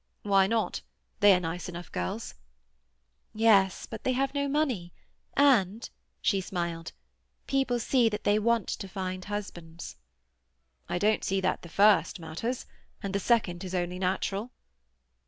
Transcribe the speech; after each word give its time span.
"Why 0.23 0.47
not? 0.47 0.81
They 1.19 1.31
are 1.31 1.39
nice 1.39 1.69
enough 1.69 1.91
girls." 1.91 2.33
"Yes, 3.35 3.85
but 3.85 4.03
they 4.03 4.13
have 4.13 4.33
no 4.33 4.47
money; 4.47 4.93
and"—she 5.37 6.41
smiled—"people 6.41 7.77
see 7.79 8.09
that 8.09 8.23
they 8.23 8.39
want 8.39 8.67
to 8.69 8.87
find 8.87 9.23
husbands." 9.25 9.97
"I 10.89 10.97
don't 10.97 11.23
see 11.23 11.39
that 11.41 11.61
the 11.61 11.69
first 11.69 12.19
matters; 12.19 12.65
and 13.03 13.13
the 13.13 13.19
second 13.19 13.63
is 13.63 13.75
only 13.75 13.99
natural." 13.99 14.49